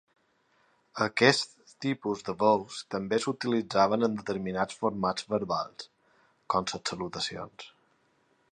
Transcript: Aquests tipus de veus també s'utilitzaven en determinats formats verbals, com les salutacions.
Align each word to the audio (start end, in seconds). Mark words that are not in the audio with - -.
Aquests 1.05 1.75
tipus 1.85 2.23
de 2.29 2.33
veus 2.39 2.79
també 2.95 3.19
s'utilitzaven 3.25 4.07
en 4.09 4.17
determinats 4.21 4.81
formats 4.81 5.29
verbals, 5.35 5.89
com 6.55 6.67
les 6.73 6.91
salutacions. 6.93 7.69